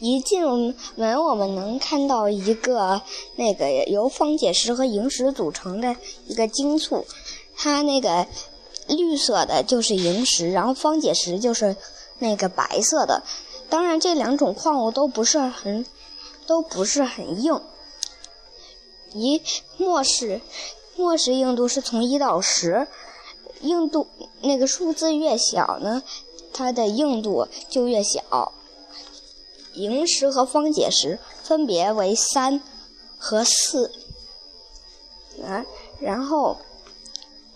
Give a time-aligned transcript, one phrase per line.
[0.00, 3.02] 一进门，我们能看到一个
[3.34, 7.04] 那个由方解石和萤石组成的一个晶簇，
[7.56, 8.26] 它那个
[8.86, 11.76] 绿色的就是萤石，然后方解石就是
[12.18, 13.24] 那个白色的。
[13.68, 15.84] 当然，这两种矿物都不是很
[16.46, 17.60] 都不是很硬。
[19.12, 19.42] 一
[19.78, 20.40] 末世
[20.96, 22.86] 末世硬度是从一到十，
[23.62, 24.06] 硬度
[24.42, 26.04] 那个数字越小呢，
[26.52, 28.52] 它的硬度就越小。
[29.78, 32.60] 萤石和方解石分别为三
[33.16, 33.92] 和四，
[35.44, 35.64] 啊，
[36.00, 36.58] 然后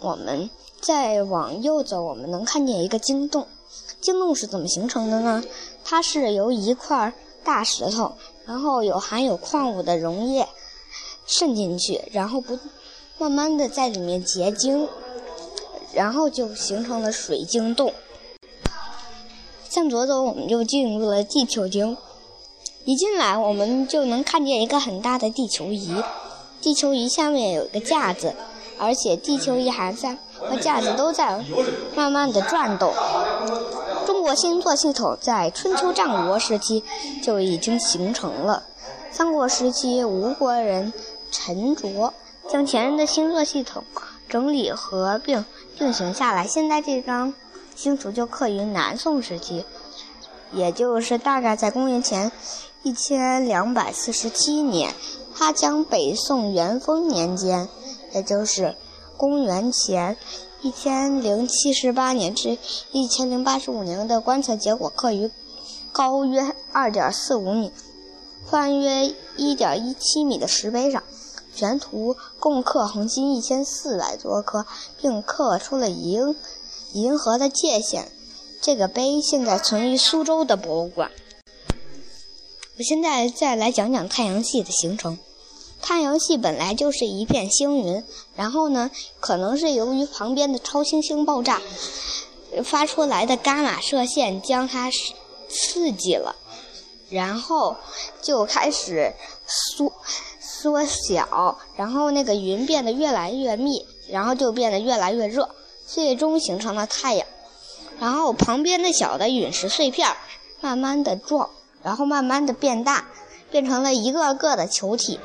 [0.01, 0.49] 我们
[0.81, 3.47] 再往右走，我们能看见一个晶洞。
[4.01, 5.43] 晶洞是怎么形成的呢？
[5.85, 7.13] 它是由一块
[7.45, 8.13] 大石头，
[8.47, 10.49] 然后有含有矿物的溶液
[11.27, 12.59] 渗进去，然后不
[13.19, 14.89] 慢慢的在里面结晶，
[15.93, 17.93] 然后就形成了水晶洞。
[19.69, 21.97] 向左走，我们就进入了地球晶。
[22.85, 25.95] 一进来，我们就能看见一个很大的地球仪。
[26.61, 28.35] 地球仪下面有一个架子，
[28.79, 31.45] 而且地球仪还在和架子都在
[31.95, 32.93] 慢慢的转动。
[34.05, 36.83] 中国星座系统在春秋战国时期
[37.23, 38.65] 就已经形成了。
[39.13, 40.93] 三国时期，吴国人
[41.31, 42.13] 陈卓
[42.49, 43.85] 将前人的星座系统
[44.29, 45.45] 整理合并
[45.79, 46.47] 并行下来。
[46.47, 47.33] 现在这张
[47.77, 49.65] 星图就刻于南宋时期，
[50.53, 52.31] 也就是大概在公元前。
[52.85, 54.93] 一千两百四十七年，
[55.37, 57.69] 他将北宋元丰年间，
[58.13, 58.77] 也就是
[59.17, 60.17] 公元前
[60.63, 62.59] 一千零七十八年至
[62.91, 65.31] 一千零八十五年的观测结果刻于
[65.93, 67.71] 高约二点四五米、
[68.51, 71.03] 宽约一点一七米的石碑上。
[71.55, 74.65] 全图共刻恒星一千四百多颗，
[75.01, 76.35] 并刻出了银
[76.95, 78.11] 银河的界限。
[78.63, 81.11] 这个碑现在存于苏州的博物馆。
[82.79, 85.19] 我现在再来讲讲太阳系的形成。
[85.81, 88.05] 太阳系本来就是一片星云，
[88.37, 91.61] 然后呢，可能是由于旁边的超新星爆炸
[92.63, 94.89] 发出来的伽马射线将它
[95.49, 96.37] 刺激了，
[97.11, 97.77] 然后
[98.23, 99.13] 就开始
[99.45, 99.93] 缩
[100.41, 105.53] 缩小，然后那个云变得越来越密，然后就变得越来越热，
[105.85, 107.27] 最终形成了太阳。
[108.03, 110.09] 然后旁边的小的陨石碎片
[110.61, 111.49] 慢慢的撞。
[111.85, 113.09] 然后慢慢的变大，
[113.51, 115.19] 变成了一个个的球体，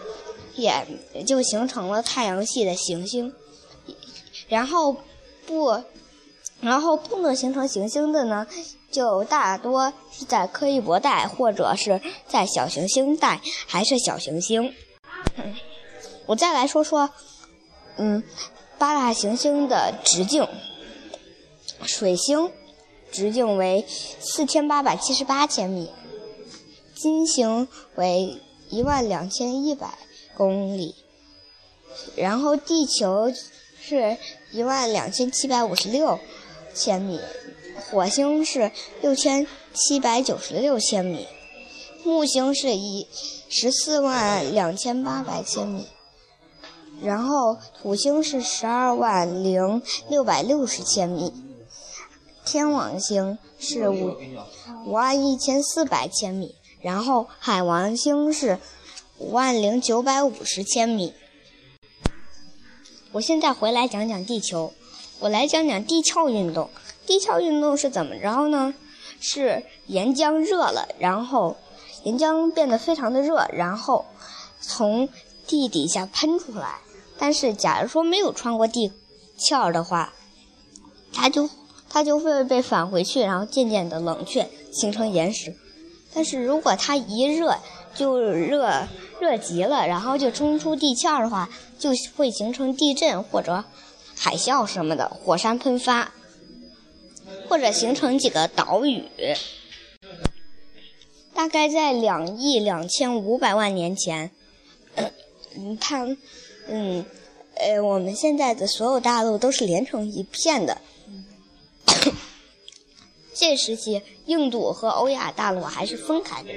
[0.56, 0.84] 也
[1.24, 3.32] 就形成了太阳系的行星。
[4.48, 4.98] 然后
[5.46, 5.84] 不，
[6.60, 8.48] 然后不能形成行星的呢，
[8.90, 14.74] 就大多是在柯伊伯带，或者是在小行星带，还是小行星。
[16.26, 17.12] 我再来说说，
[17.98, 18.24] 嗯，
[18.80, 20.48] 八大行星的直径。
[21.84, 22.52] 水星
[23.17, 23.83] 直径为
[24.19, 25.89] 四千八百七十八千米。
[26.94, 28.39] 金星为
[28.69, 29.97] 一万两千一百
[30.35, 30.94] 公里，
[32.16, 33.33] 然后地球
[33.81, 34.17] 是
[34.51, 36.19] 一万两千七百五十六
[36.75, 37.19] 千米，
[37.89, 41.28] 火星是六千七百九十六千米，
[42.03, 43.07] 木星是一
[43.49, 45.88] 十四万两千八百千米，
[47.01, 51.34] 然后土星是十二万零六百六十千米，
[52.47, 54.16] 天王星是五
[54.85, 56.56] 五万一千四百千米。
[56.81, 58.58] 然后海王星是
[59.18, 61.13] 五万零九百五十千米。
[63.12, 64.74] 我现在回来讲讲地球，
[65.19, 66.69] 我来讲讲地壳运动。
[67.06, 68.74] 地壳运动是怎么着呢？
[69.19, 71.58] 是岩浆热了，然后
[72.03, 74.06] 岩浆变得非常的热，然后
[74.62, 75.09] 从
[75.46, 76.79] 地底下喷出来。
[77.18, 78.94] 但是假如说没有穿过地
[79.50, 80.14] 壳的话，
[81.12, 81.50] 它就
[81.90, 85.56] 它就会被返回去，然后渐渐的冷却，形成岩石。
[86.14, 87.58] 但是如果它一热
[87.96, 88.88] 就热
[89.20, 93.64] 热极了，然后就冲出地壳的话，就会形成地震或者
[94.16, 96.12] 海啸什么的，火山喷发，
[97.47, 99.03] 或者形成几个岛屿。
[101.34, 104.32] 大概在两亿两千五百万年前，
[105.56, 106.08] 嗯，它，
[106.67, 107.06] 嗯，
[107.56, 110.82] 呃，我们现在的所有大陆都是连成一片的。
[113.34, 116.49] 这时期，印度和欧亚大陆还是分开的，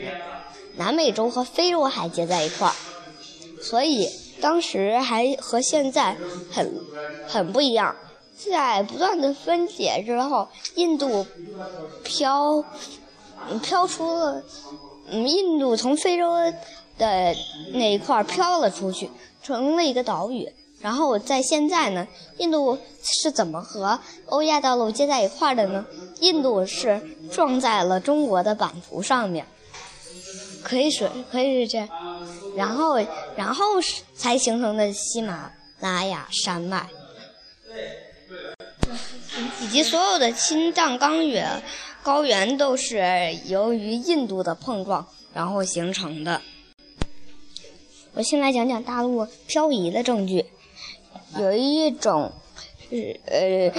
[0.76, 2.74] 南美洲和非洲还结在一块儿，
[3.62, 4.08] 所以
[4.40, 6.16] 当时还和现在
[6.50, 6.80] 很
[7.28, 7.94] 很不一样。
[8.34, 11.26] 在不断的分解之后，印度
[12.02, 12.64] 飘
[13.62, 14.42] 飘出了，
[15.08, 16.34] 嗯，印度从非洲
[16.96, 17.36] 的
[17.74, 19.10] 那一块儿飘了出去，
[19.42, 20.50] 成了一个岛屿。
[20.80, 22.06] 然后在现在呢，
[22.38, 25.84] 印度是怎么和欧亚大陆接在一块儿的呢？
[26.20, 27.00] 印度是
[27.30, 29.46] 撞在了中国的版图上面，
[30.62, 31.88] 可以是可以是这样，
[32.56, 32.98] 然后
[33.36, 33.64] 然后
[34.14, 35.50] 才形成的喜马
[35.80, 36.88] 拉雅山脉，
[39.62, 41.62] 以及所有的青藏高原
[42.02, 43.02] 高原都是
[43.46, 46.40] 由于印度的碰撞然后形成的。
[48.14, 50.44] 我先来讲讲大陆漂移的证据，
[51.38, 52.32] 有一种。
[53.26, 53.72] 呃，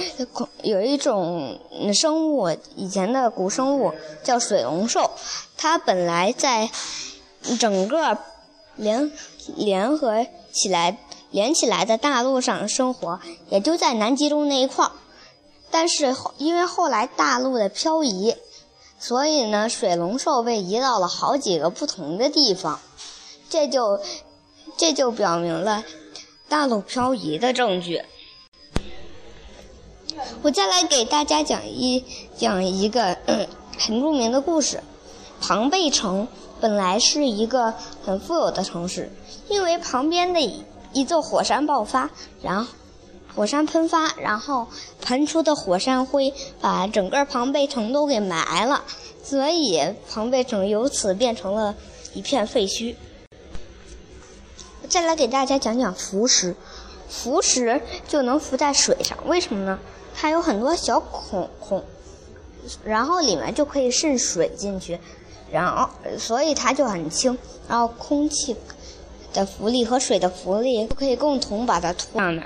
[0.62, 1.60] 有一种
[1.92, 3.92] 生物，以前的古生物
[4.22, 5.10] 叫水龙兽，
[5.58, 6.70] 它本来在
[7.60, 8.16] 整个
[8.76, 9.12] 联
[9.54, 10.96] 联合起来
[11.30, 13.20] 连起来的大陆上生活，
[13.50, 14.92] 也就在南极洲那一块儿。
[15.70, 18.34] 但是因为后来大陆的漂移，
[18.98, 22.80] 所以呢，水龙兽被移到了好几个不同的地方，
[23.50, 24.00] 这就
[24.78, 25.84] 这就表明了
[26.52, 28.02] 大陆漂移的证据。
[30.42, 32.04] 我再来给大家讲一
[32.36, 33.16] 讲一个
[33.78, 34.82] 很著名的故事。
[35.40, 36.28] 庞贝城
[36.60, 37.72] 本来是一个
[38.04, 39.10] 很富有的城市，
[39.48, 40.42] 因为旁边的
[40.92, 42.10] 一座火山爆发，
[42.42, 42.66] 然
[43.34, 44.66] 火山喷发，然后
[45.00, 48.84] 喷出的火山灰把整个庞贝城都给埋了，
[49.24, 51.74] 所以庞贝城由此变成了
[52.12, 52.94] 一片废墟。
[54.92, 56.54] 再来给大家讲讲浮石，
[57.08, 59.78] 浮石就能浮在水上，为什么呢？
[60.14, 61.82] 它有很多小孔孔，
[62.84, 65.00] 然后里面就可以渗水进去，
[65.50, 68.54] 然后所以它就很轻，然后空气
[69.32, 72.44] 的浮力和水的浮力都可以共同把它拖上面。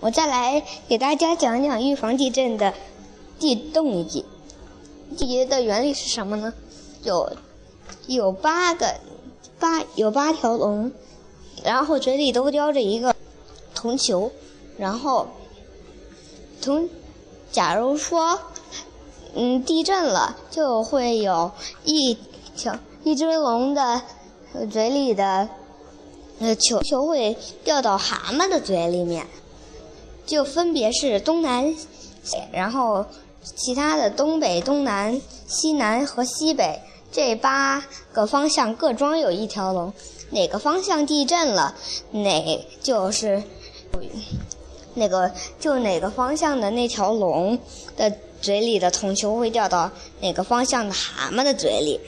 [0.00, 2.74] 我再来给大家讲讲预防地震的
[3.38, 4.24] 地动仪。
[5.16, 6.52] 地仪的原理是什么呢？
[7.04, 7.36] 有
[8.08, 8.96] 有八个
[9.60, 10.90] 八有八条龙，
[11.64, 13.14] 然后嘴里都叼着一个
[13.74, 14.30] 铜球，
[14.78, 15.26] 然后。
[16.64, 16.88] 从，
[17.50, 18.38] 假如说，
[19.34, 21.50] 嗯，地震了，就会有
[21.82, 22.16] 一
[22.56, 24.00] 条一只龙的
[24.70, 25.48] 嘴里的
[26.38, 29.26] 呃球球会掉到蛤蟆的嘴里面，
[30.24, 31.74] 就分别是东南，
[32.52, 33.04] 然后
[33.56, 36.80] 其他的东北、东南、西南和西北
[37.12, 39.92] 这八个方向各装有一条龙，
[40.30, 41.76] 哪个方向地震了，
[42.10, 43.42] 哪就是。
[44.94, 45.30] 那个
[45.60, 47.58] 就哪个方向的那条龙
[47.96, 52.00] 的嘴里的铜球会掉到哪个方向的蛤蟆的嘴里。